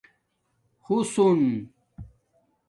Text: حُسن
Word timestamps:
حُسن 0.85 1.43